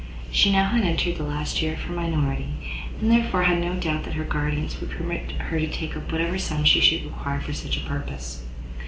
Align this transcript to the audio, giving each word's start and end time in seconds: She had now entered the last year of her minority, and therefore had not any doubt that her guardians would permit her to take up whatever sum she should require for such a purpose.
She 0.31 0.53
had 0.53 0.73
now 0.73 0.83
entered 0.83 1.17
the 1.17 1.23
last 1.23 1.61
year 1.61 1.73
of 1.73 1.81
her 1.83 1.93
minority, 1.93 2.55
and 2.99 3.11
therefore 3.11 3.43
had 3.43 3.59
not 3.59 3.67
any 3.69 3.79
doubt 3.81 4.03
that 4.05 4.15
her 4.15 4.23
guardians 4.23 4.81
would 4.81 4.89
permit 4.89 5.33
her 5.33 5.59
to 5.59 5.67
take 5.67 5.95
up 5.95 6.11
whatever 6.11 6.39
sum 6.39 6.63
she 6.63 6.79
should 6.81 7.03
require 7.05 7.39
for 7.39 7.53
such 7.53 7.77
a 7.77 7.81
purpose. 7.87 8.41